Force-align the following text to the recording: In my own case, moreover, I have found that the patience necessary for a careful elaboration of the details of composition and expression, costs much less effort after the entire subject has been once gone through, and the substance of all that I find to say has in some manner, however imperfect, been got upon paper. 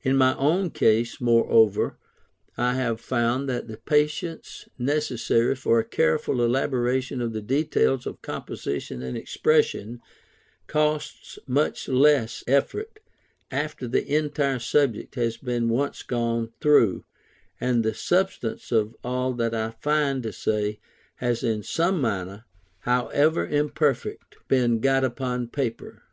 In 0.00 0.16
my 0.16 0.34
own 0.36 0.70
case, 0.70 1.20
moreover, 1.20 1.98
I 2.56 2.72
have 2.76 3.02
found 3.02 3.50
that 3.50 3.68
the 3.68 3.76
patience 3.76 4.66
necessary 4.78 5.54
for 5.56 5.78
a 5.78 5.84
careful 5.84 6.42
elaboration 6.42 7.20
of 7.20 7.34
the 7.34 7.42
details 7.42 8.06
of 8.06 8.22
composition 8.22 9.02
and 9.02 9.14
expression, 9.14 10.00
costs 10.68 11.38
much 11.46 11.86
less 11.86 12.42
effort 12.46 12.98
after 13.50 13.86
the 13.86 14.08
entire 14.16 14.58
subject 14.58 15.16
has 15.16 15.36
been 15.36 15.68
once 15.68 16.02
gone 16.02 16.50
through, 16.62 17.04
and 17.60 17.84
the 17.84 17.92
substance 17.92 18.72
of 18.72 18.96
all 19.04 19.34
that 19.34 19.54
I 19.54 19.72
find 19.82 20.22
to 20.22 20.32
say 20.32 20.80
has 21.16 21.44
in 21.44 21.62
some 21.62 22.00
manner, 22.00 22.46
however 22.78 23.46
imperfect, 23.46 24.38
been 24.48 24.80
got 24.80 25.04
upon 25.04 25.48
paper. 25.48 26.04